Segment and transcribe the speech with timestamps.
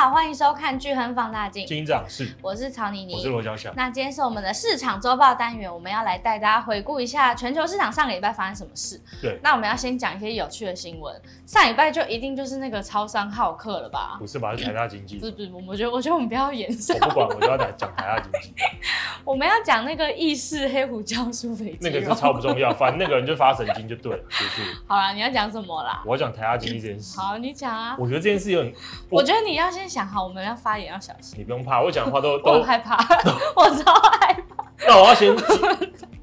[0.00, 1.62] 好，欢迎收看《巨亨放大镜》。
[1.68, 3.70] 金长是，我是曹妮妮，我是罗小小。
[3.76, 8.98] 那今天是我们的市场周报单元，我们要来带大家回顾一下全球市场上个礼拜发生什么事。
[9.20, 11.14] 对，那我们要先讲一些有趣的新闻。
[11.44, 14.16] 上礼拜就一定就是那个超商好客了吧？
[14.18, 14.56] 不是吧？
[14.56, 15.18] 是台大经济。
[15.18, 16.96] 不是不是，我觉得我觉得我们不要演上。
[17.02, 18.54] 我不管，我就要来讲台大经济。
[19.22, 21.78] 我们要讲那个意式黑胡椒酥肥鸡。
[21.82, 24.62] 那个是超不重要， 反正那个人就发神经就对了，就是。
[24.88, 26.02] 好啦，你要讲什么啦？
[26.06, 27.20] 我要讲台大经济这件事。
[27.20, 27.94] 好，你讲啊。
[27.98, 28.74] 我觉得这件事有点。
[29.10, 31.38] 我觉得你要先想好，我们要发言要小心。
[31.38, 32.62] 你不用怕，我讲的话都都。
[32.62, 32.96] 害怕，
[33.56, 34.64] 我超害怕。
[34.86, 35.34] 那我要先，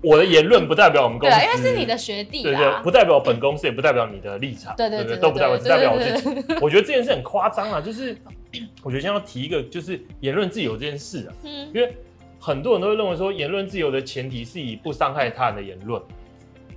[0.02, 6.56] 我的言论不代表我们公司，对，因为是你的学弟，对对，不代表本公司，也不代表你的立场，对对对，都不代表，只代表我自己。
[6.62, 8.18] 我觉得这件事很夸张啊，就是
[8.82, 11.96] 我觉得先要提一个，就是言论自由这件事啊，嗯，因为
[12.40, 16.02] 很多人都会认为说，言论自由的前提是以不伤害他人的言论。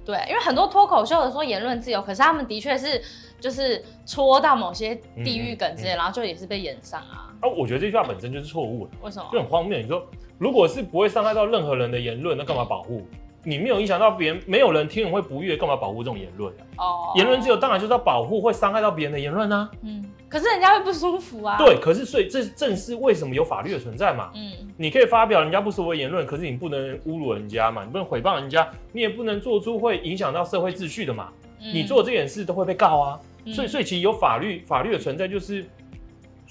[0.05, 3.00] 对，因为很多脱口秀的说言论自由，可是他们的确是
[3.41, 7.33] 就是戳到某些地域梗之类，然后就也是被演上啊。
[7.41, 8.92] 啊，我觉得这句话本身就是错误的。
[9.02, 9.28] 为什么？
[9.32, 9.78] 就很荒谬。
[9.78, 10.06] 你说，
[10.38, 13.06] 如果是不会伤害到任何人的言论，那干嘛保护？
[13.42, 16.52] 你没有影响到别人，没有人听了会不悦，干嘛保护这种言论？
[16.77, 19.70] 哦，言论自由当然就是要保护会伤害到别人的言论啊。
[19.82, 20.05] 嗯。
[20.28, 21.56] 可是人家会不舒服啊。
[21.58, 24.30] 对，可是所以这正是为什么有法律的存在嘛。
[24.34, 24.70] 嗯。
[24.77, 31.28] 你可以发表人家不舒服的言论，可是你不能侮辱人家嘛，你不能诽谤人家，你也不能做出会影响到社会秩序的嘛。
[31.60, 31.75] 嗯。
[31.75, 33.20] 你做这件事都会被告啊。
[33.44, 33.52] 嗯。
[33.54, 35.64] 所以，所以其实有法律，法律的存在就是。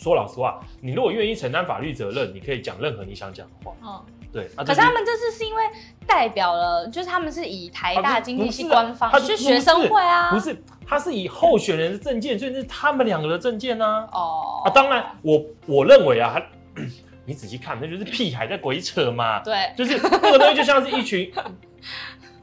[0.02, 3.76] 说老实话，你如果愿意承担法律责任，你可以讲任何你想讲的话。
[3.84, 4.02] 嗯，
[4.32, 4.50] 对。
[4.56, 5.64] 啊、可是他们这次是因为
[6.08, 10.56] 代表了，就是他们是以台大经济系官方，是学生会啊，不是，
[10.86, 14.08] 他是以候选人的证件，所以是他们两个的证件啊。
[14.12, 14.62] 哦。
[14.66, 16.82] 啊，当然，我我认为啊，他
[17.26, 19.40] 你仔细看，那就是屁孩在鬼扯嘛。
[19.40, 19.72] 对。
[19.78, 21.32] 就是那个东西，就像是一群。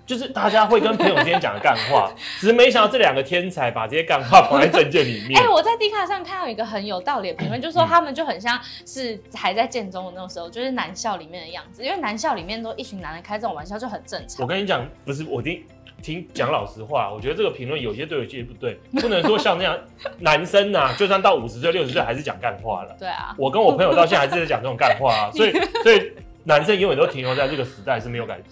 [0.07, 5.39] 就是大家会跟朋友之间讲的干话， 只是没想到这两个天才把这些干话放在证件里面。
[5.41, 14.43] 哎、欸，我在 D 卡上看到一个很有道理的评论，就是说他们就很像是还在建中的那种时候，就是男校里面的样子，因为男校里面都一群男人开这种玩笑就很正常。
[14.43, 15.61] 我跟你讲，不是我听
[16.01, 19.77] 听讲老实话，我觉得这个评论有些对，有些不对，不能说像那样
[20.21, 22.95] 男生呐、啊， 就算到五十岁、六十岁还是讲干话了。
[22.97, 25.53] 对啊，我跟我朋友到现在还是在讲这种干话啊，所以
[25.83, 26.13] 所以
[26.45, 28.39] 男生永远都停留在这个时代是没有改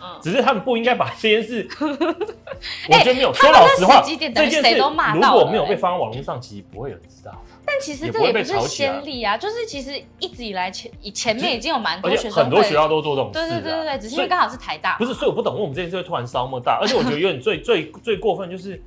[0.00, 0.22] 变。
[0.22, 3.32] 只是他们不应该把这件事， 我觉得没有。
[3.34, 7.32] 说老实话，这件事如果没有被放在网络上，其实不会有人知道。
[7.64, 13.34] 但其实这也不是先例啊，就是其实一直以来前以前面已经有蛮多学生，很多学校都做这种事。
[13.34, 14.96] 对对对对，只是因为刚好是台大。
[14.96, 16.78] 不是，所以我不懂为什么这件事会突然烧那么大。
[16.80, 18.82] 而且我觉得有点最最最过分就是，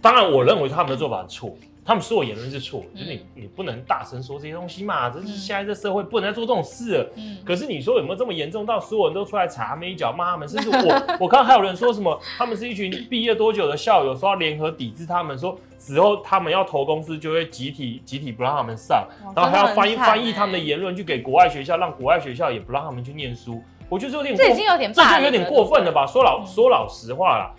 [0.00, 1.54] 当然我认为他们的做法错。
[1.88, 7.10] 他们说我言论是错，就是你你不能大声说这些东西嘛，这是现在这社会不能再做这种事了。
[7.16, 10.46] 嗯，可是你说有没有这么严重到所有人都出来踩他们一脚骂他们？
[10.46, 23.62] 甚至我 我看还有人说什么，他们是一群毕业多久的校友，说要联合抵制他们，说之后他们要投公司就会集体集体不让他们上，然后还要翻译翻译他们的言论去给国外学校，让国外学校也不让他们去念书。
[23.88, 26.06] 我觉得这有点，这已经有点，这就有点过分了吧？
[26.06, 27.50] 说老说老实话啦，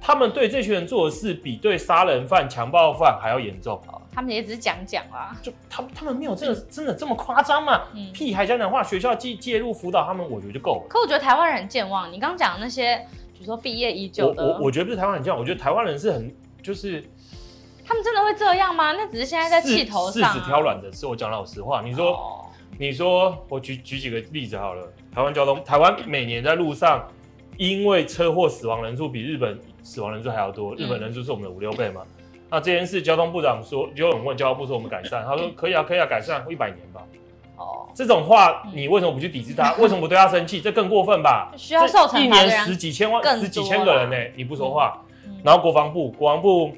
[0.00, 3.80] 他们对这群人做的事比对杀人犯、强暴犯还要严重。
[4.12, 7.82] 他们也只是讲讲啦，就他们他们没有真的真的这么夸张嘛？
[7.94, 10.86] 嗯、屁孩讲讲话，学校介介入辅导他们，我觉得就够了。
[10.88, 12.96] 可我觉得台湾人很健忘，你刚讲的那些，
[13.32, 17.04] 比如说毕业已久的，我我，我觉得不是台湾人健忘，我觉得台湾人是很就是，
[17.86, 18.92] 他们真的会这样吗？
[18.92, 21.80] 那只是现在在气头上、啊，柿子挑软的是我讲老实话。
[21.82, 22.46] 你说、哦、
[22.78, 27.06] 你说我举举几个例子好了，台湾交通，台湾每年在路上
[27.56, 32.02] 因为车祸死亡人数比日本死亡人数还要多，日本人数是我们的五六倍嘛。
[32.04, 37.00] 嗯那这件事，交通部长说，就有人问交通部说我们改善，他说可以啊，可以啊，改善一百年吧。
[37.56, 39.72] 哦，这种话你为什么不去抵制他？
[39.74, 40.60] 为什么不对他生气？
[40.60, 41.52] 这更过分吧？
[41.56, 45.00] 需要受惩罚的人，一年十几千万、十几千个人呢、欸，你不说话。
[45.44, 46.72] 然后国防部，国防部，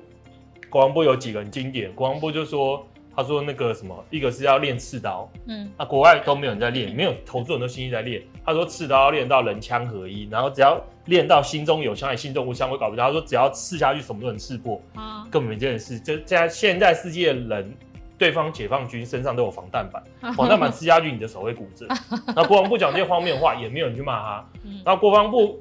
[0.69, 1.91] 国防部有几个人经典？
[1.95, 2.87] 国防部就说，
[3.17, 8.21] 他说那个什么，一个是要练刺刀，嗯，那国外都没有人在练，没有投资人都心意在练。
[8.45, 10.83] 他说刺刀要练到人枪合一，然后只要。
[11.07, 13.05] 练到心中有枪，还心中无枪，会搞不掉。
[13.07, 14.81] 他说只要刺下去，什么都能刺破。
[14.95, 15.99] 啊，根本没这件事。
[15.99, 17.75] 这在现代世界的人，
[18.17, 20.01] 对方解放军身上都有防弹板，
[20.37, 21.89] 防弹板刺下去，你的手会骨折。
[22.37, 24.47] 那国防部讲这些荒谬话，也没有人去骂他。
[24.85, 25.61] 然后国防部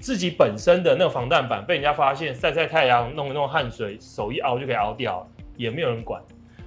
[0.00, 5.24] 自己本身的那个防弹板被人家发现晒晒太阳，弄一弄汗水，手一熬就可以凹掉，
[5.56, 6.20] 也没有人管。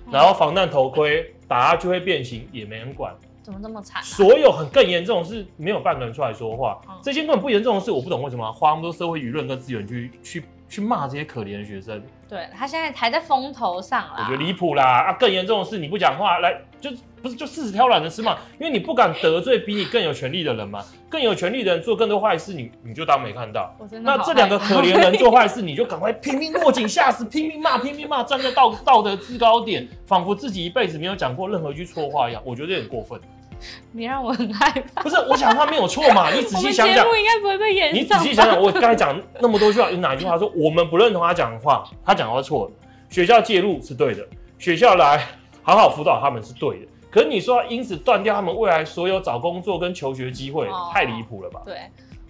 [0.09, 3.13] 然后防弹头盔打下去会变形，也没人管。
[3.49, 4.03] 怎么这么惨、啊？
[4.03, 6.79] 所有很更严重的是没有半个人出来说话。
[6.87, 12.01] 嗯、这些根本不严重的事，我不懂为什么花那么多社会舆论跟资源去去去骂这些可怜的学生。
[12.27, 14.17] 对，他现在还在风头上啦。
[14.19, 15.07] 我觉得离谱啦！
[15.07, 16.91] 啊，更严重的是你不讲话，来就
[17.23, 18.37] 不是就柿子挑软的吃嘛？
[18.61, 23.73] 因为你不敢得罪比你更有权力的人嘛，更有权力的人做更多坏事，你你就当没看到。
[24.03, 32.39] 那这两个可怜人做坏事，你就赶快拼命落井下石， 拼命骂，拼命骂，站在道道德制高点，仿佛自己一辈子没有讲过任何一句错话一样。
[32.45, 33.19] 我觉得有点过分。
[33.93, 35.01] 你让我很害怕。
[35.01, 36.29] 不是，我讲话没有错嘛？
[36.35, 37.93] 你仔细想想，节目应该不会被演。
[37.93, 41.83] 你仔细想想，我刚才讲那么多句话，有哪一句话说我们不认同他讲的话？
[42.05, 42.71] 他讲的话错了。
[43.09, 44.27] 学校介入是对的，
[44.57, 45.25] 学校来
[45.63, 46.87] 好好辅导他们是对的。
[47.11, 51.59] 可是你说要因此断掉他们未来所有找工作跟求学机会，哦、太离谱了吧？
[51.65, 51.75] 对，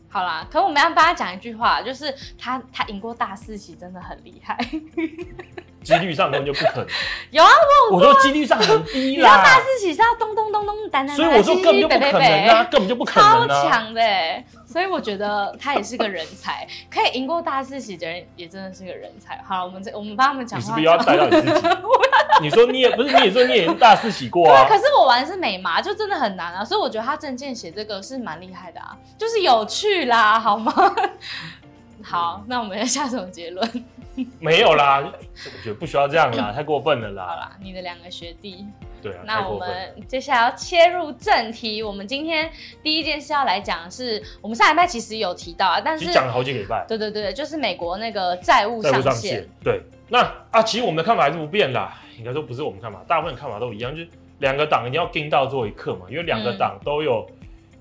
[0.07, 4.57] 好啦，可我们要帮他讲一句话，就是他他赢过大四喜，真的很厉害。
[5.83, 6.87] 几率上根本就不可能。
[7.31, 7.49] 有啊，
[7.91, 9.21] 我我说几率上很低 啦。
[9.21, 13.47] 你知道大四喜是要咚咚咚咚单单，所以我说根本就不可能啊，根本就不可能啊。
[13.47, 14.01] 超强的，
[14.65, 19.41] 所以我觉得他也是个人才，可以赢过大四喜的人也真的是个人才。
[19.47, 20.65] 好了，我们这我们帮他们讲话。
[20.65, 21.67] 你是不是要带到你自己？
[22.41, 24.65] 你说你也不是，你也说你也大四喜过啊？
[24.69, 26.63] 可是我玩的是美麻，就真的很难啊。
[26.63, 30.71] 所以我觉得他证件写这个是蛮厉害的啊，就是有趣啦，好吗？
[32.01, 33.85] 好，那我们要下什么结论？
[34.39, 37.25] 没有啦，我觉得不需要这样啦， 太过分了啦。
[37.25, 38.65] 好啦，你的两个学弟。
[39.01, 39.19] 对啊。
[39.23, 42.49] 那我们接下来要切入正题，我们今天
[42.83, 46.85] 第一件事要来讲的是，我们上礼拜其实有提到啊，但是讲了好几个礼拜。
[46.87, 48.93] 对对对，就是美国那个债务上限。
[48.93, 49.47] 债务上限。
[49.63, 50.19] 对，那
[50.51, 54.09] 啊，其实我们的看法还是不变啦，应该说不是我们看法，大部分看法都一样，就是
[54.39, 57.25] 两个党一定要盯到最后一刻嘛，因为两个党都有。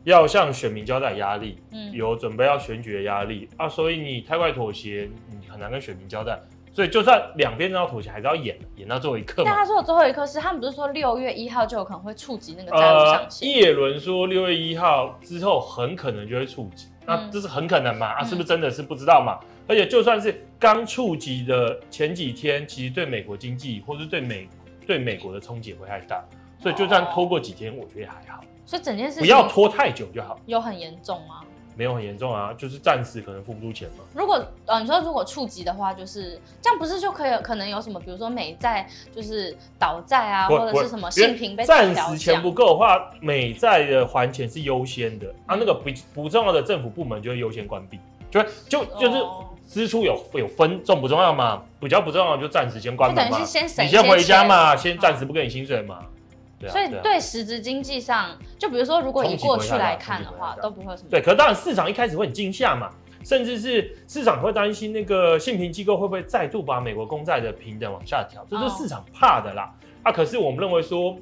[0.05, 6.39] 要向选民交代压力，嗯，有准备要选举的压力啊，所以你太快妥协，你很难跟选民交代。
[6.71, 9.43] 所以就算两边都要妥协，还是要演，演到最后一刻。
[9.45, 13.51] 但他说的最后一刻是，他们不是说六月一号就有可能会触及那个债务上限？
[13.51, 18.07] 叶伦说六月一号之后很可能就会触及，那这是很可能嘛？
[18.07, 19.41] 啊，是不是真的是不知道嘛？
[19.67, 24.49] 而且就算是刚触及的前几天，其实对美国经济或是对美
[24.87, 26.23] 对美国的冲击也会太大，
[26.61, 28.41] 所以就算拖过几天，我觉得还好。
[28.69, 30.39] 所以整件事情不要拖太久就好。
[30.45, 31.41] 有很严重吗？
[31.75, 34.05] 没有很严重啊，就是暂时可能付不出钱嘛。
[34.13, 45.57] 如果呃，你说如果触及的话，就是这样，不是就可以可能有什么，比如说美债就是倒债啊，或者是什么信评被暂时钱不够的话，美债的还钱是优先的、嗯、啊。
[45.59, 47.99] 那个不不重要的政府部门就会优先关闭，
[48.31, 49.25] 就就就是
[49.67, 51.63] 支出有有分重不重要嘛？
[51.81, 53.45] 比较不重要就暂时先关门嘛。
[53.45, 56.01] 先你先回家嘛，先暂时不给你薪水嘛。
[56.67, 61.09] 啊、所以对实质经济上，就比如说，如果以过去来看的话，都不会有什么。
[61.11, 62.91] 对，可是当然市场一开始会很惊吓嘛，
[63.25, 69.73] 甚至是市场会担心那个信评机构会不会再度把美国公债的平等往下调，这是市场怕的啦。
[70.03, 71.17] 啊，可是我们认为说。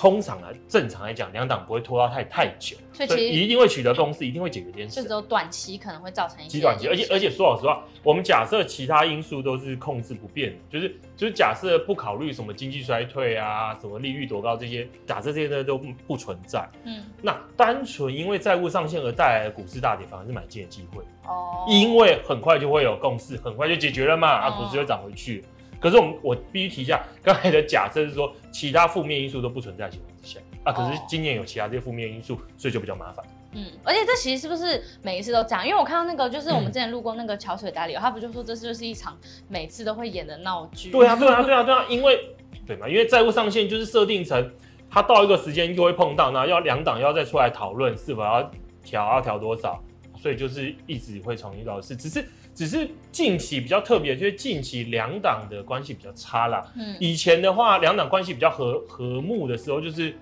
[0.00, 4.96] 通常啊，正常来讲，两党不会拖到太太久，所以其实一定会取得共识，一定会解决这件事。
[4.96, 21.04] 就只有短期可能会造成一些极短期，而且而且说老实话，我们假设其他因素都是控制不变的，就是就是假设不考虑什么经济衰退啊，什么利率多高这些，假设这些呢都不存在，嗯，那单纯因为债务上限而带来的股市大跌，反而是买进的机会。
[21.26, 25.44] 哦，因为很快就会有共识，很快就解决了嘛，哦、啊，股市就涨回去。
[25.80, 33.24] 可是我们我必须提一下，刚才的假设是说其他负面因素都不存在的情况之下啊，可是今年有其他这些负面因素，所以就比较麻烦。
[33.52, 35.66] 嗯，而且这其实是不是每一次都这样？
[35.66, 39.16] 因为我看到那个就是我们之前录过那个桥水达里，他不就说这就是一场
[39.48, 40.90] 每次都会演的闹剧？
[40.90, 42.36] 对啊，对啊，对啊，对啊，因为
[42.66, 44.52] 对嘛，因为债务上限就是设定成
[44.90, 48.50] 他到一个时间就会碰到，那要两党要再出来讨论是否要
[48.84, 49.82] 调，要调多少，
[50.16, 52.22] 所以就是一直会重新到是，只是。
[52.54, 56.64] 只是近期比较特别，就是近期两党的关系比较差啦。
[56.76, 60.14] 嗯，以前的话，两党关系比较和和睦的时候，就是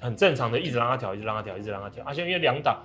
[0.00, 2.04] 很正常的，一直让他调，一直让他调，一直让他调。
[2.04, 2.82] 而且因为两党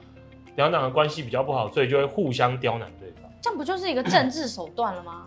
[0.55, 3.31] 两党的关系比较不好，所以就会互相刁难对方。
[3.41, 5.25] 这样不就是一个政治手段了吗？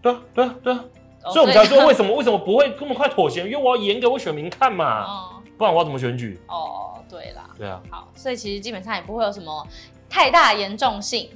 [0.00, 0.84] 对啊，对啊，对啊。
[1.24, 3.44] 所以我们才说为什么为什么不会这么快妥协？
[3.44, 5.04] 因为我要演给我选民看嘛。
[5.04, 5.42] 哦。
[5.58, 6.40] 不然我要怎么选举？
[6.48, 7.50] 哦，对啦。
[7.56, 7.80] 对啊。
[7.90, 9.66] 好，所以其实基本上也不会有什么
[10.08, 11.28] 太大严重性。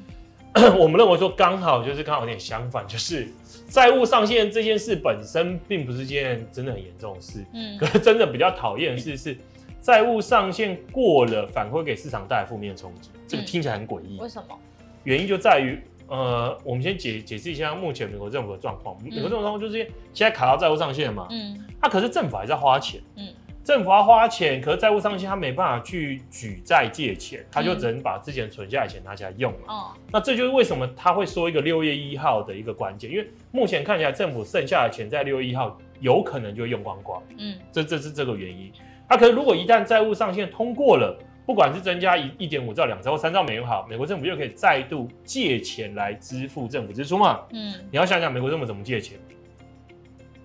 [0.79, 3.29] 我们认为说，刚好就是刚好有点相反，就是
[3.69, 7.45] 债务上限这件事本身并不是件真的很严重的事。
[7.53, 9.37] 嗯，可是真的比较讨厌的事是，
[9.83, 13.11] 债务上限过了，反馈给市场带来负面冲击。
[13.29, 14.19] 这个听起来很诡异。
[14.19, 14.59] 为什么？
[15.05, 18.97] 原因就在于，呃，我们先解解释一下目前美国政府的状况。
[19.03, 19.75] 美国政府状况就是
[20.15, 21.29] 现在卡到债务上限嘛。
[21.31, 21.63] 嗯。
[21.81, 23.01] 它可是政府还在花钱。
[23.17, 23.29] 嗯。
[23.67, 29.59] 政府要花钱，可是债务上限他没办法去举债借钱，他就只能把之前存下来钱拿起来用了。
[29.67, 37.21] 哦、嗯，那这就是为什么他会说一个六月一号的一个关键，因为目前看起来政府剩下的钱在六月一号有可能就会用光光。
[37.39, 38.71] 嗯，这这是这个原因。
[39.09, 47.41] 那、啊、可是如果一旦债务上限通过了，不管是增加一一点五兆、两兆或三兆美元好，美国政府又可以再度借钱来支付政府支出嘛。
[47.51, 49.19] 嗯，你要想想美国政府怎么借钱，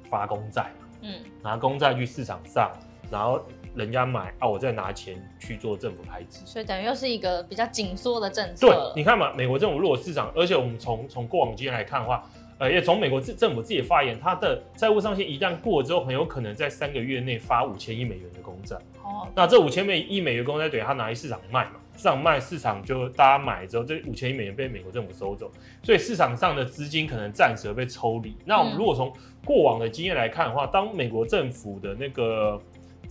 [0.09, 0.71] 发公债，
[1.03, 1.13] 嗯，
[1.43, 2.71] 拿公债去市场上，
[3.11, 3.43] 然后
[3.75, 8.67] 人家买啊，我再拿钱去做政府开支，所以等于又是一个比较紧缩的政策。
[8.67, 12.23] 对，你看嘛，美国政府如果市场，而且我们从从过往经验来看的话。
[12.57, 18.75] 呃，也从美国政政府自己的发言，它的债务上限一旦过之后，很有可能在三个月内发五千亿美元的公债。
[19.03, 25.49] 哦，那这五千亿美元公债等于他拿去市场卖嘛，市场卖，市场就大家买之后，这五千亿美元被美国政府收走，
[25.81, 28.37] 所以市场上的资金可能暂时被抽离。
[28.45, 29.11] 那我们如果从
[29.43, 32.61] 过往的经验来看的话，当美国政府的那个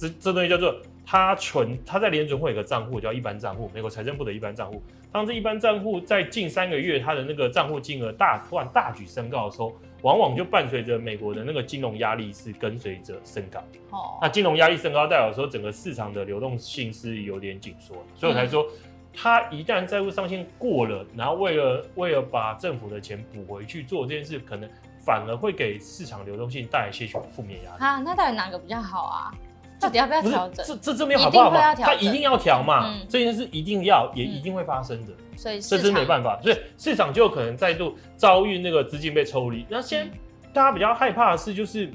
[0.00, 0.74] 这这东西叫做。
[1.02, 4.80] 他存他在联准会有个账户叫一般账户，美国财政部的一般账户。
[5.10, 13.58] 当这一般账户在近三个月，它的那个账户金额大突然大举升高的时候，往往就伴随着美国的那个金融压力是跟随着升高。
[13.90, 18.64] 哦，那金融压力升高代表说整个市场的流动性是有点紧缩，所以我才说，
[19.12, 24.70] 他一旦债务上限过了，然后为了为了把政府的钱补回去做这件事，可能
[25.04, 27.82] 反而会给市场流动性带来些许负面压力。
[27.82, 29.34] 啊，那到底哪个比较好啊？
[29.80, 30.64] 到底要不要调整？
[30.66, 31.74] 这这这没有好不好嘛？
[31.74, 35.12] 他一定要调嘛，这件事一定要，也一定会发生的。
[35.36, 39.64] 所以这真没办法，所以市场就有可能再度遭遇那个资金被抽离。
[39.70, 40.10] 那先
[40.52, 41.90] 大家比较害怕的是，就是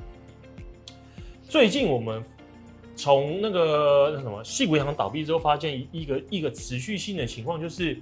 [1.48, 2.24] 最近我们
[2.96, 8.02] 从那个那什么矽谷银行倒闭之后，发现一个一个持续性的情况，就是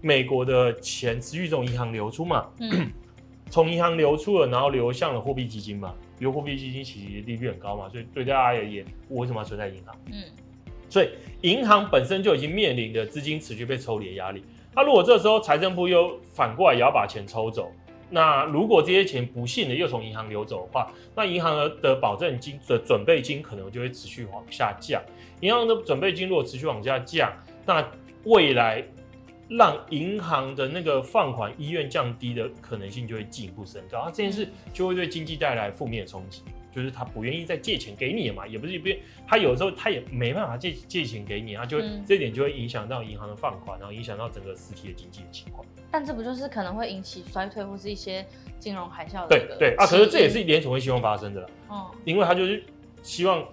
[0.00, 2.46] 美国的钱持续从银行流出嘛，
[3.50, 5.94] 从银行流出了，然后流向了货币基金嘛。
[6.18, 9.94] 比如货币基金其实利率很高嘛，所以对大家而言，我为什么要存在银行？
[10.06, 10.22] 嗯，
[10.88, 11.10] 所以
[11.42, 14.44] 银行本身就已经面临着资金持续被抽离的压力。
[14.74, 17.70] 那如果这时候财政部又反过来也要把钱抽走，
[18.10, 25.02] 那如果这些钱不幸的又从银行流走的话，那银行的保证金的准备金可能就会持续往下降。
[25.40, 27.32] 银行的准备金如果持续往下降，
[27.66, 27.86] 那
[28.24, 28.84] 未来。
[29.56, 36.42] 让银行的那个放款意愿降低的可能性就会进一步升高，啊，这件事就会对经济带来负面的冲击，
[36.72, 45.64] 就是他不愿意再借钱给你了嘛，也不是不愿，他有时候他也没办法借借钱给你，他就这点就会影响到银行的放款，然后影响到整个实体的经济的情况。
[45.90, 48.26] 但这不就是可能会引起衰退或是一些
[48.58, 49.28] 金融海啸的？
[49.28, 52.62] 对对啊，可是这也是联储会希望发生的啦，嗯，因为他就是
[53.02, 53.44] 希望。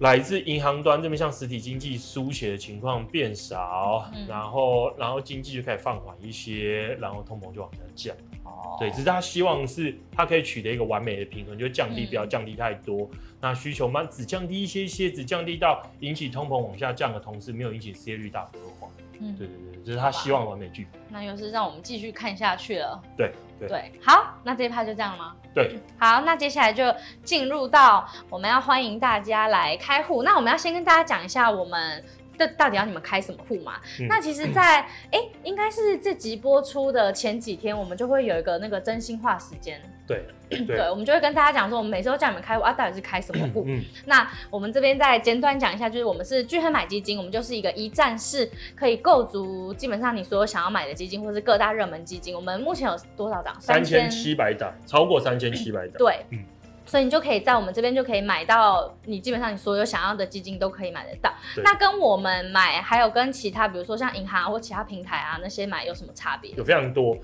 [0.00, 8.16] 来自银行端这边，像实体经济输血的情况变少，嗯、然后然后经济就开始放缓一些，然后通膨就往下降。
[8.44, 18.88] 哦，对，只是他希望是他可以取得一个完美的平衡，就降低不要降低太多，嗯、那需求慢只降低一些些，只降低到引起通膨往下降的同时，没有引起失业率大幅恶化。
[19.18, 20.86] 嗯，对对对，这是他希望完美句。
[21.10, 22.98] 那又是让我们继续看下去了。
[23.18, 25.36] 对对，对，好，那这一趴就这样了吗？
[25.54, 26.84] 对，好，那接下来就
[27.22, 30.22] 进入到我们要欢迎大家来开户。
[30.22, 32.02] 那我们要先跟大家讲一下我们。
[32.38, 33.74] 这到底要你们开什么户嘛？
[34.00, 34.76] 嗯、那其实在，在、
[35.10, 39.78] 欸、哎，应该是这集播出的前几天，我们就会有一个那个真心话时间。
[40.10, 40.26] 对
[40.66, 43.64] 对，对，我们就会跟大家讲说，我们每次都叫你们开户啊，到底是开什么户？
[43.68, 52.34] 嗯、那我们这边再简短讲一下，就是我们是聚亨买基金，我们就是一个一站式可以构筑基本上你所有想要买的基金，或是各大热门基金。
[52.34, 53.54] 我们目前有多少档？
[53.60, 55.96] 三千七百档，超过三千七百档。
[55.98, 56.26] 对。
[56.30, 56.44] 嗯
[56.86, 61.32] 所以你就可以在我们这边就可以买到，你基本上你所有想要的基金都可以买得到。
[61.62, 66.50] 那跟我们买，还有跟其他，比如说像银行或其他平台啊那些买有什么差别？
[66.56, 67.16] 有非常多。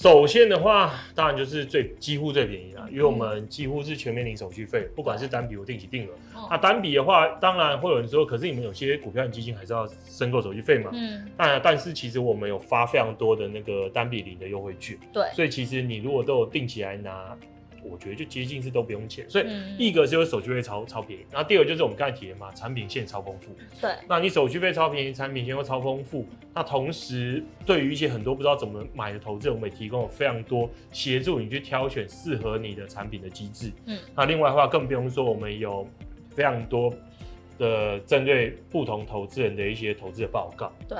[0.00, 6.10] 首先的话，当然就是最几乎最便宜啦，因为我们几乎是全面零手续费，不管是单笔或定期定额。
[6.36, 10.92] 嗯、那单笔的话，当然会有人说，可是你们有些股票和基金还是要申购手续费嘛？
[10.94, 11.28] 嗯。
[11.36, 14.96] 那但是其实我们有发非常多的那个单笔零的优惠券。
[15.12, 15.24] 对。
[15.34, 17.36] 所以其实你如果都有定期来拿。
[17.82, 19.46] 我觉得就接近是都不用钱，所以
[19.78, 23.54] 一个就是手续费超超便宜，然后第二个就是我们刚才提的嘛，产品线超丰富。
[23.80, 33.70] 对，那你手续费超便宜，产品线又超丰富，那同时对于一些很多不知道怎么买的投资者，我们也提供了非常多协助你去挑选适合你的产品的机制。
[33.86, 35.86] 嗯，那另外的话更不用说，我们有
[36.30, 36.92] 非常多
[37.58, 40.72] 的针对不同投资人的一些投资的报告。
[40.88, 40.98] 对。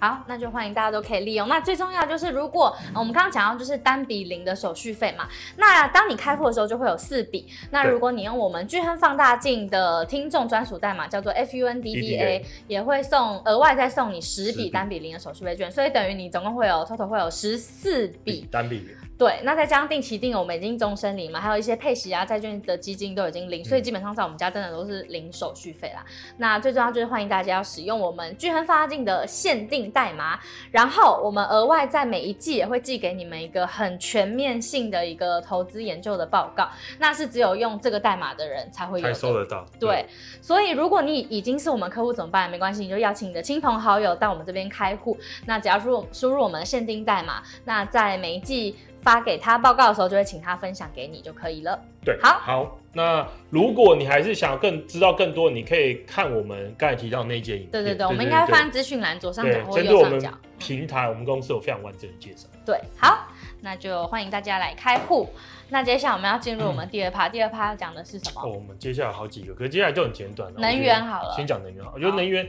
[0.00, 1.46] 好，那就欢迎大家都可以利用。
[1.46, 5.28] 那最重要就是，如果我们刚刚讲到就是单笔零的手续费嘛，
[5.58, 7.46] 那当你开户的时候就会有四笔。
[7.70, 18.48] 那如果你用我们聚亨放大镜的听众专属代码叫做 FUNDDA，也会送额外再送你十笔单笔零的手续费券，所以等于你总共会有 total 会有十四笔。
[18.50, 18.88] 单笔
[19.20, 26.02] 对，那再加上定期定额，我们已经终身领嘛，还有一些配息啊、债券的基金都已经领，所以基本上在我们家真的都是零手续费啦。
[26.06, 36.66] 嗯、那最重要就是欢迎大家要使用我们聚亨发进的限定代码，然后我们额外在每一季也会寄给你们一个很全面性的一个投资研究的报告，
[36.98, 39.66] 那是只有用这个代码的人才会有，才收得到。
[39.78, 40.06] 对，对
[40.40, 42.50] 所以如果你已经是我们客户怎么办？
[42.50, 48.74] 没关系，你就邀请你的亲朋好友到我们这边开户，那只要输入输入我们的限定代码，那在每一季。
[49.02, 51.78] 发给他报告的时候，就会请他分享给你就可以了。
[52.04, 52.76] 对，好，好。
[52.92, 57.70] 那如果你还是想要更知道更多，你可以看我们刚才提到的那件影片。
[57.70, 60.30] 对对对，我们应该放资讯栏左上角或右上角。
[60.58, 62.48] 平台，我们公司有非常完整的介绍。
[62.66, 63.28] 对，好，
[63.60, 65.30] 那就欢迎大家来开户。
[65.68, 68.42] 那接下来我们要进入我们第二趴，第二趴要讲的是什么？
[68.42, 70.60] 哦，我们接下来好几个，可是接下来就很简短了。
[70.60, 71.92] 能源好了，先讲能源好。
[71.94, 72.46] 我觉得能源。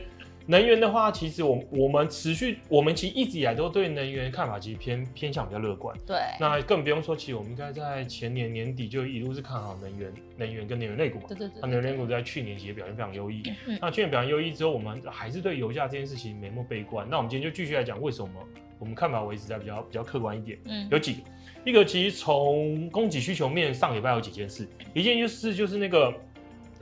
[0.52, 5.96] 能源的话，其实我我们持续，我们其实一直以来都对能源看法其实偏偏向比较乐观。
[6.06, 6.18] 对。
[6.38, 11.24] 那更不用说，其实我们应该在前年年底就一路是看好能源、能源跟能源类股嘛。
[11.26, 11.58] 对对对。
[11.62, 13.42] 那能源类股在去年其实表现非常优异。
[13.66, 13.78] 嗯。
[13.80, 17.06] 那去年表现优异之后，我们还是对油价这件事情没那么悲观。
[17.10, 18.30] 那我们今天就继续来讲为什么
[18.78, 20.58] 我们看法维持在比较比较客观一点。
[20.66, 20.86] 嗯。
[20.90, 21.20] 有几个，
[21.64, 26.12] 一个其实从供给需求面上礼拜有几件事，一件就是就是那个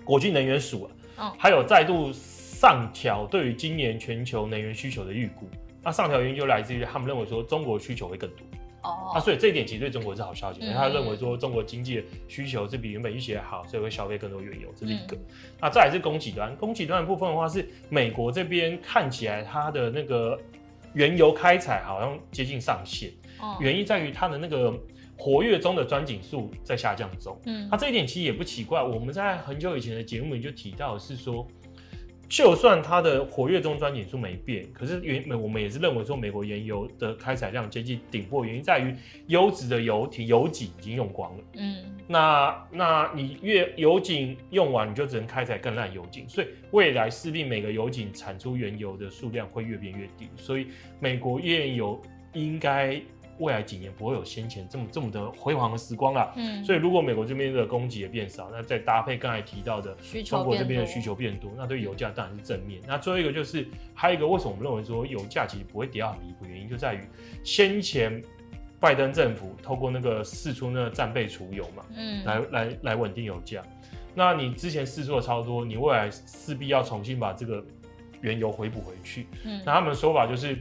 [0.02, 2.12] 国际能源署啊，嗯，还有再度。
[2.60, 5.48] 上调对于今年全球能源需求的预估，
[5.82, 8.40] 那上调原因就来自于他们认为说中国需求会更多。
[8.82, 15.16] 哦，那所以这一点其实对中国是好消息，因为他认为说中国经济的需求是比原本预期的好，所以会消费更多原油，这是一个。
[15.58, 20.38] 那再来是供给端，供给端的部分的话是美国这边看起来它的那个
[20.92, 23.56] 原油开采好像接近上限，哦。
[23.58, 24.70] 原因在于它的那个
[25.16, 31.48] 活跃中的钻井数在下降中，嗯，那这一点其实也不奇怪，我们在很久以前的节目里就提到是说。
[32.30, 38.94] 就算它的活跃中钻井数没变，可是原我们也是认为说，美国原油的开采量接近顶破，原因在于
[39.26, 41.44] 优质的油体油井已经用光了。
[41.56, 50.68] 嗯，那那你越油井用完，你就只能开采更烂油井，所以未来势必每个油井产出原油的数量会越变越低，所以
[51.00, 52.00] 美国页油
[52.32, 53.02] 应该。
[53.40, 62.80] 未来几年不会有先前这么这么的辉煌的时光了，嗯，所以如果美国这边的供给也变少，那再搭配刚才提到的中国这边的需求变多，那对油价当然是正面。
[62.86, 67.00] 那最后一个就是还有一个为什么我们认为说油价其实不会跌到很离谱，原因就在于
[67.42, 68.22] 先前
[68.78, 73.62] 拜登政府透过那个试出那个战备储油嘛，嗯，来来来稳定油价。
[74.14, 77.64] 那你之前试出的超多，你未来势必要重新把这个
[78.20, 80.58] 原油回补回去，嗯，那他们的说法就是。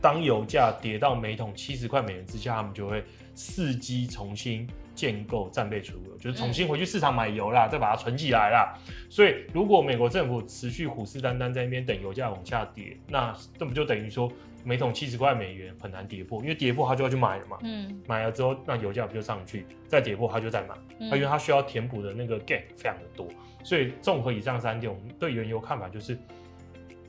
[0.00, 3.02] 当油价跌到每桶七十块美元之下，他们就会
[3.34, 8.78] 伺机重新建构战备储油，就是重新回去市场买油啦，再把它存起来啦。
[9.10, 14.30] 所以，如果美国政府持续虎视眈眈在那边等油价往下跌，那这不就等于说
[14.64, 16.40] 每桶七十块美元很难跌破？
[16.42, 17.58] 因为跌破它就要去买了嘛。
[17.62, 18.00] 嗯。
[18.06, 19.66] 买了之后，那油价不就上去？
[19.88, 20.74] 再跌破它就再买。
[21.00, 21.06] 嗯。
[21.06, 23.28] 因为它需要填补的那个 gap 非常的多。
[23.64, 26.16] 所以，综合以上三点，我们对原油看法就是。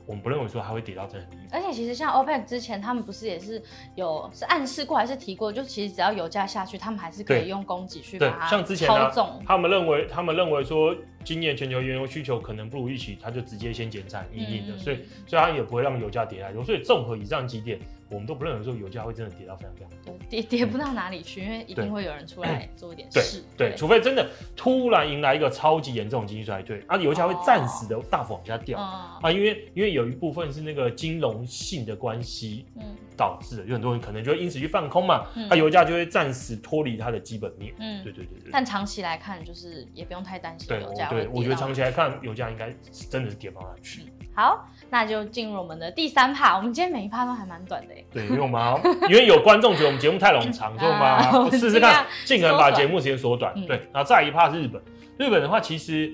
[0.08, 3.62] 我们不认为说它会跌到这很低，而且其实像 OPEC 之前，他们不是也是
[3.94, 8.58] 有是暗示过，还是提过，就其实只要油价下去，他们还是可以用供给去把它操纵。
[8.58, 9.12] 像之前、啊、
[9.46, 10.96] 他们认为，他们认为说。
[11.24, 16.64] 今年全球原油需求可能不如预期，它就直接先减产，一定的，所以所以它也不会让油价跌太多。
[16.64, 17.78] 所以综合以上几点，
[18.08, 23.42] 我们都不认为说油价会真的跌到非常非常低，跌跌不到哪里去，因为一定会有人出来做一点事。
[23.56, 24.26] 对，除非真的
[24.56, 28.80] 突然迎来一个超级严重的经济衰退，啊，油价会暂时的大幅往下掉。
[28.80, 37.74] 啊，因为因为有一部分是那个金融性的关系，嗯，导致的，有很多人可能就会因此去放空嘛，它油价就会暂时脱离它的基本面。
[37.78, 38.50] 嗯，对对对对。
[38.52, 41.08] 但长期来看，就是也不用太担心油价。
[41.08, 42.72] 对，我觉得长期来看，油价应该
[43.10, 44.02] 真的是跌不下去。
[44.34, 46.56] 好，那就进入我们的第三趴。
[46.56, 48.06] 我们今天每一趴都还蛮短的耶。
[48.12, 50.96] 对，因为我们 因为有观众觉得我们节目太冗长， 所以我
[51.42, 53.52] 们试试看，尽可能把节目时间缩短。
[53.66, 54.80] 对，然后再一趴是日本。
[55.18, 56.12] 日本的话，其实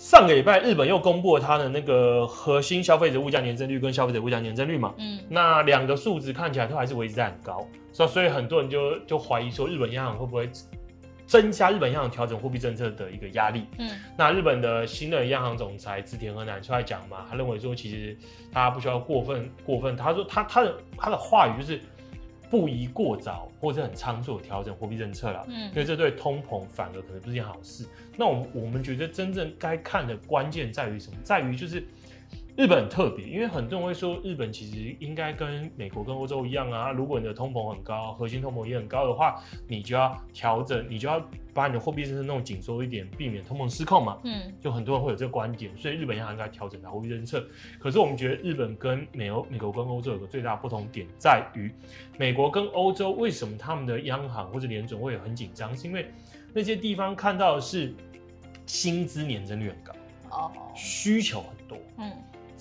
[0.00, 4.94] 上个礼拜日本又公布了它的那个核心消费者物价年增率跟消费者物价年增率嘛。
[4.96, 5.20] 嗯。
[5.28, 10.48] 那两个数字看起来都还是维持在很高，所以所以很多人就就怀疑说，日本央行会不会？
[11.26, 13.64] 增加日本央行调整货币政策的一个压力。
[13.78, 18.18] 嗯，那日本的新的央行总裁植田和男出来讲嘛，他认为说，其实
[18.50, 19.96] 他不需要过分过分。
[19.96, 21.80] 他说他他的他的话语就是
[22.50, 25.46] 不宜过早或者很仓促调整货币政策了。
[25.48, 27.86] 嗯，因为这对通膨反而可能不是件好事。
[28.16, 31.16] 那我们我们觉得真正该看的关键在于什么？
[31.22, 31.82] 在于就是
[32.56, 36.90] 日本很特别，因为很多人会说日本其实应该跟美国跟欧洲一样啊。
[36.90, 44.18] 如果你的通膨很高，核心通膨也很高的话，你就要调整，你就要把你的货币政策弄紧缩一点，避免通膨失控嘛。
[44.24, 47.42] 嗯，就很多人会有这个观点，所以日本央行应该调整它货币政策。
[47.78, 51.70] 可是我们觉得日本跟美欧、美国跟欧洲有个最大不同点在于，
[52.18, 56.10] 美国跟欧洲为什么他们的央行或者联准会很紧张，是因为
[56.52, 57.94] 那些地方看到的是
[58.66, 59.92] 薪资年增率很高，
[60.30, 62.10] 哦，需求很多，嗯。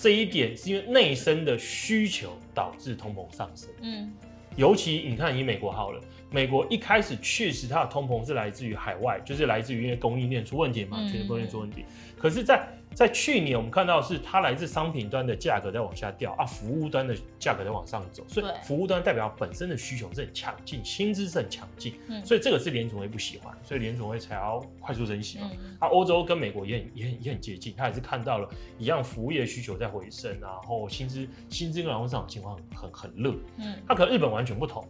[0.02, 3.70] 这一点是因为内生的需求导致通膨上升。
[3.82, 4.10] 嗯，
[4.56, 11.84] 尤其你看以美国好了，美国一开始确实它的通膨是来自于海外，就是来自于因为供应链出问题嘛，全球供应链出问题。
[12.18, 12.66] 可是，在
[13.00, 25.50] 在去年，我们看到是它来自商品端的价格在往下掉啊，服务端的价格在往上走，所以服务端代表本身的需求是很强劲，薪资是很强劲，嗯，所以这个是联储会不喜欢，所以联储会才要快速升息嘛。
[25.80, 34.86] 啊，欧洲跟美国也很也很也很接近，它也是看到了一样服务业需求在回升，然后薪资薪资跟劳动市场情况很很热，嗯，它可能日本完全不同，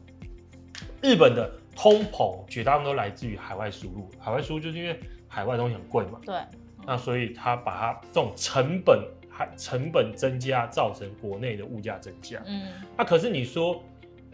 [1.03, 6.35] 日本的通膨绝大部分都来自于海外输入，海外输入就是因为海外东西很贵嘛，对。
[6.89, 8.99] 那所以它把它这种成本
[9.29, 12.41] 还成本增加，造成国内的物价增加。
[12.47, 13.79] 嗯，那可是你说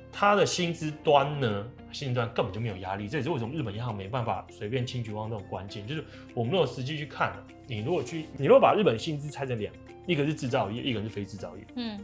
[0.09, 1.67] 它的薪资端呢？
[1.91, 5.85] 薪资端根本就没有压力，这也是为什么日本央行没办法随便轻举妄动这种关键。
[5.85, 7.33] 就是我们如果实际去看，
[7.67, 9.73] 你如果去，你如果把日本薪资拆成两，
[10.07, 11.67] 一个是制造业，一个是非制造业。
[11.75, 11.99] 嗯，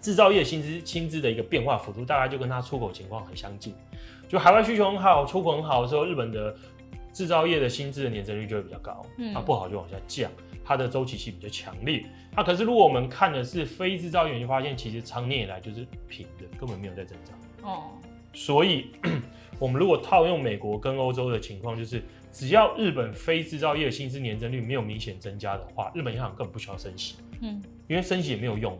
[0.00, 3.74] 制造业薪资薪资的一个变化幅度，大概就跟它出口情况很相近。
[4.28, 6.56] 就海外需求很好，出口很好的时候，日本的。
[7.12, 10.30] 制造业的薪资的年增率就会比较高，它不好就往下降，
[10.64, 12.04] 它的周期性比较强烈。
[12.36, 17.68] 那可是如果我们看的是非制造业，你就发现其实长年以来就是平的，根本没有在增长。
[17.68, 17.90] 哦，
[18.32, 18.86] 所以
[19.58, 28.78] 我们如果套用美国跟欧洲的情况，就是只要日本非制造业的薪资年增率没有明显增加的话，日本央行根本不需要升息，嗯，因为升息也没有用。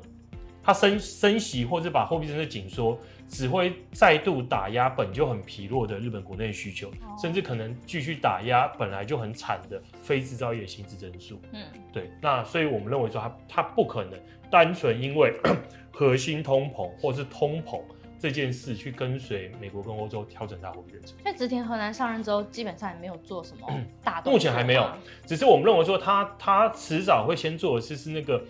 [0.70, 2.96] 它升升息或者把货币政策紧缩，
[3.28, 11.40] 只会再度打压本就很疲弱的日本国内需求，哦、甚至可能继续打压本来就很惨的非制造业薪资增速。
[11.50, 11.60] 嗯，
[11.92, 12.08] 对。
[12.22, 14.16] 那所以我们认为说它它不可能
[14.48, 15.34] 单纯因为
[15.90, 17.82] 核心通膨或是通膨
[18.20, 21.14] 这件事去跟随美国跟欧洲调整它货币政策。
[21.20, 23.66] 所以植田河南上任之后，基本上也没有做什么
[24.04, 24.32] 大动作。
[24.34, 24.88] 目前还没有，
[25.26, 28.40] 只是我们认为说他他迟早会先做的事是那个。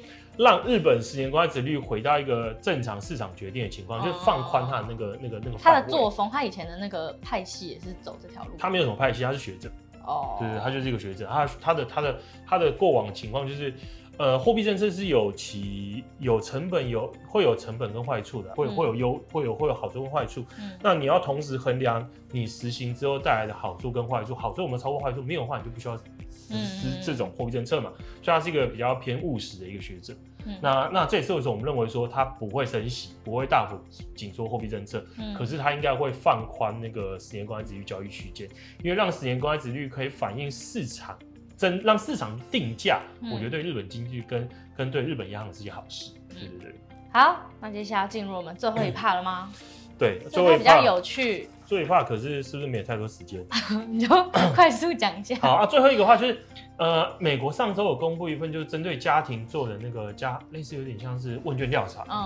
[0.41, 5.59] 让日本十年国债殖率回到一个正常市场决定的情况，哦、就是放宽他的那个那个那个。
[5.59, 8.53] 他的作风，他以前的那个派系也是走这条路。
[8.59, 9.71] 他没有什么派系，他是学者。
[10.03, 11.27] 哦，对，他就是一个学者。
[11.27, 13.75] 他他的他的他的过往情况就是，
[14.17, 20.43] 呃，货币政策是有其有成本有会有成本跟坏处的，会会有优会有会有好处跟坏处。
[20.59, 20.71] 嗯。
[20.83, 27.93] 那你要同时衡量你实行之后带来的好处跟坏处，好处我们超过坏处，没有的话你就不需要实施这种货币政策嘛。
[28.23, 30.15] 所以他是一个比较偏务实的一个学者。
[30.47, 33.79] 嗯、那那这也是为什么我们认为说它不会升息，不会大幅
[34.15, 38.49] 紧缩货币政策，嗯、可是它应该会放宽那个十年公债殖率交易区间，
[38.83, 41.19] 因为让十年公债殖率可以反映市场
[41.57, 46.13] 真让市场定价，嗯、我觉得对日本经济跟跟对日本央行是件好事。
[46.29, 46.75] 对对对。
[47.13, 49.53] 好，那接下来要进入我们最后一 part 了吗？
[49.99, 51.49] 对，最后一 part 比较有趣。
[51.71, 53.47] 最后一 part 可是是不是没有太多时间？
[53.89, 54.09] 你就
[54.57, 55.37] 快速讲一下。
[55.37, 56.41] 好啊，最后一个话就是。
[56.79, 62.03] 呃，美国上周有公布一份，就是针对家庭做的那个家，类似有点像是问卷调查。
[62.09, 62.17] 嗯，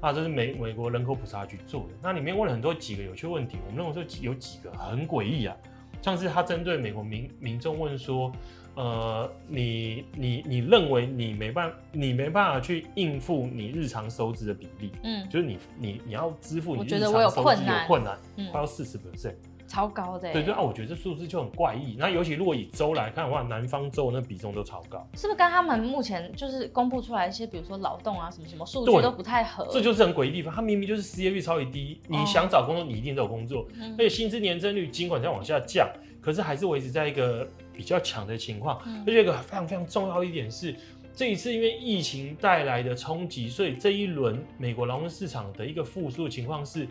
[0.00, 1.90] 啊，这是美美国人口普查局做的。
[2.02, 5.56] 那里面问了很多几个有趣问题，我们认为说有几个很诡异啊，
[6.02, 8.32] 像是他针对美国民民众问说，
[8.74, 19.34] 呃，你你你认为你没办你没办法去应付你日常收支的比例，嗯，就是你你你要支付你日常收支有困难，有困難，嗯，快要四十 percent。
[19.66, 21.96] 超高的，对对啊，我觉得这数字就很怪异。
[21.98, 29.66] 那尤其如果以州来看的话，南方州那比重都超高，是不是跟他们目前就是公布出来一些，比如说劳动啊什么什么数据都不太合？
[29.70, 30.54] 这就是很诡异地方。
[30.54, 35.88] 他明明就是失业率超级低，你想找工作，你一定都有工作，而且薪资年增率尽管在往下降，
[36.24, 38.80] 可是还是维持在一个比较强的情况。
[39.06, 40.74] 而且一个非常非常重要的一点是，
[41.14, 46.88] 这一次因为疫情带来的冲击，所以这一轮美国劳动市场的一个复苏情况是。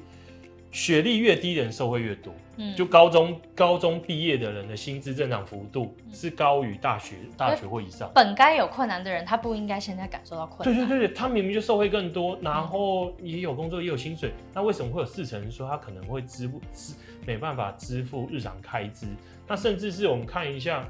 [0.73, 8.11] 学历越低的人受惠越多，嗯，就高中高中毕业的人的薪资增长幅度是高于大学大学或以上。
[8.15, 10.87] 本该有困难的人，他不应该现在感受到困难。
[10.87, 19.05] 对对对，他明明就受惠更多，然后也有工作也有薪水，那为什么会有四成人说他可能会支付支没办法支付日常开支？
[19.47, 20.83] 那甚至是我们看一下，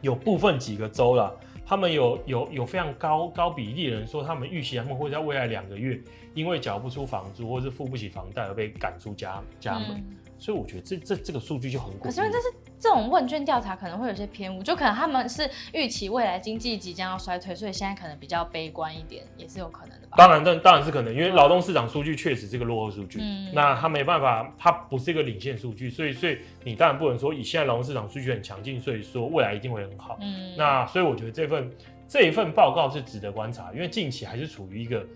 [0.00, 1.32] 有部分几个州啦。
[1.68, 6.00] 他们有有有非常高高比例的人说，他们预期他们会在未来两个月，
[6.32, 9.96] 因为缴不出房租或是付不起房贷而被赶出家家门。
[9.96, 11.92] 嗯、所以我觉得这这这个数据就很。
[11.98, 19.95] 可是这是这种问卷调查可能会有些偏误，就可能他们是预期未来经济即将要衰退，所以现在可能比较悲观一点，也是有可能。
[20.16, 31.70] 当然，当当然是可能，因为劳动市场数据确实是个落后数据，嗯，那它没办法，它不是一个领先数据，所以所以你当然不能说以现在劳动市场数据很强劲，所以说未来一定会很好，嗯，那所以我觉得这份
[32.08, 35.06] 这一份报告是值得观察，因为近期还是处于一个。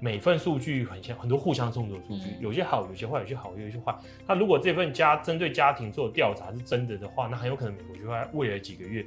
[0.00, 3.94] 每份数据很像很多互相冲突的数据，有些好，有些坏，有些好，有些坏。
[4.26, 9.06] 那如果这份家针对家庭做的调查是真的的话，那很有可能美国就会未来几个月，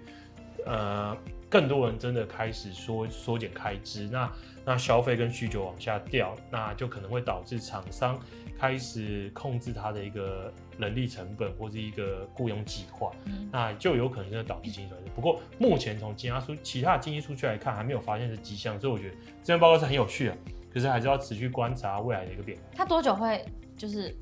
[0.65, 1.15] 呃，
[1.49, 4.31] 更多人真的开始缩缩减开支，那
[4.65, 8.19] 那消费跟需求往下掉，那就可能会导致厂商
[8.59, 13.11] 开始控制它的一个人力成本或是一个雇佣计划，
[13.51, 15.11] 那就有可能真的导致经济衰退。
[15.15, 20.37] 不过目前从其他数其他的经济数据来看，还没有发现这迹象，所以我觉得这份报告是很有趣的。
[20.73, 22.63] 可是还是要持续观察未来的一个变化。
[22.75, 23.43] 他多久会
[23.75, 24.15] 就是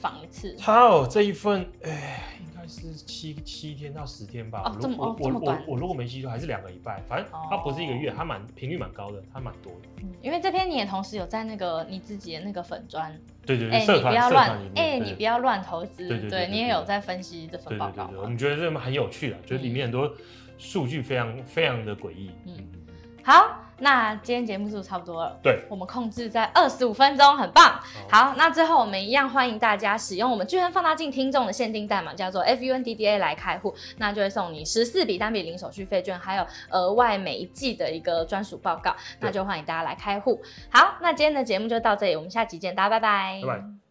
[0.00, 0.54] 访一次？
[0.58, 2.24] 他哦，这一份，哎，
[2.68, 4.62] 是七七天到十天吧。
[4.64, 5.56] 哦，这么我这么短。
[5.60, 7.00] 我我，我如果没记错，还是两个礼拜。
[7.08, 9.88] 反正它不是一个月，它蛮频率蛮高的，它蛮多的。
[10.02, 13.12] 嗯，因为这篇你也同时有在那个你自己的那个粉砖。
[13.46, 13.78] 对对对。
[13.78, 16.06] 哎，你不要乱，哎，你不要乱投资。
[16.06, 18.10] 对对对，你也有在分析这份报告。
[18.18, 20.12] 我们觉得这很有趣啊，就是里面很多
[20.58, 22.30] 数据非常非常的诡异。
[22.44, 22.54] 嗯，
[23.24, 23.64] 好。
[23.78, 25.38] 那今天节目是不是差不多了？
[25.42, 27.80] 对，我们控制在二十五分钟，很棒。
[28.10, 38.94] 好，那最后我们一样欢迎大家使用我们巨亨放大镜听众的限定代码，叫做 FUNDDA 来开户，那就会送你十四笔单笔零手续费券，还有额外每一季的一个专属报告。
[39.20, 40.40] 那就欢迎大家来开户。
[40.70, 43.40] 好，那今天的节目就到这里，我们下期见，大家拜拜。
[43.46, 43.87] 拜拜。